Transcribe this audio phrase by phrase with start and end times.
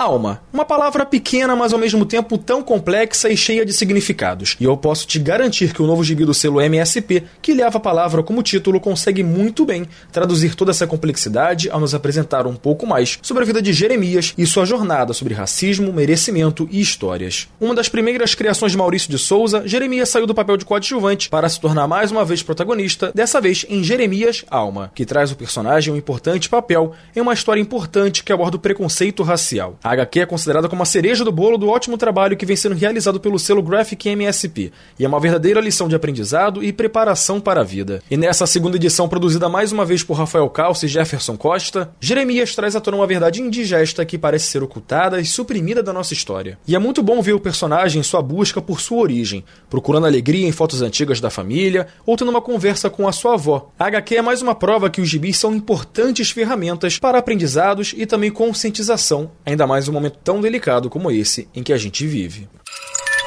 [0.00, 4.56] Alma, uma palavra pequena, mas ao mesmo tempo tão complexa e cheia de significados.
[4.58, 7.80] E eu posso te garantir que o novo gibi do selo MSP, que leva a
[7.80, 12.86] palavra como título, consegue muito bem traduzir toda essa complexidade ao nos apresentar um pouco
[12.86, 17.46] mais sobre a vida de Jeremias e sua jornada sobre racismo, merecimento e histórias.
[17.60, 21.46] Uma das primeiras criações de Maurício de Souza, Jeremias saiu do papel de coadjuvante para
[21.46, 25.92] se tornar mais uma vez protagonista, dessa vez em Jeremias Alma, que traz o personagem
[25.92, 29.76] um importante papel em uma história importante que aborda o preconceito racial.
[29.90, 32.76] A HQ é considerada como a cereja do bolo do ótimo trabalho que vem sendo
[32.76, 37.62] realizado pelo selo Graphic MSP, e é uma verdadeira lição de aprendizado e preparação para
[37.62, 38.00] a vida.
[38.08, 42.54] E nessa segunda edição, produzida mais uma vez por Rafael Calce e Jefferson Costa, Jeremias
[42.54, 46.56] traz à tona uma verdade indigesta que parece ser ocultada e suprimida da nossa história.
[46.68, 50.46] E é muito bom ver o personagem em sua busca por sua origem, procurando alegria
[50.46, 53.72] em fotos antigas da família ou tendo uma conversa com a sua avó.
[53.76, 58.06] A HQ é mais uma prova que os gibis são importantes ferramentas para aprendizados e
[58.06, 62.06] também conscientização, ainda mais mais um momento tão delicado como esse em que a gente
[62.06, 62.46] vive.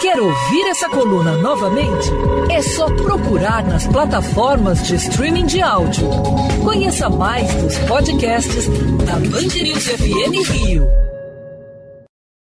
[0.00, 2.08] Quer ouvir essa coluna novamente?
[2.48, 6.08] É só procurar nas plataformas de streaming de áudio.
[6.62, 8.68] Conheça mais dos podcasts
[9.04, 11.05] da Band News FM Rio.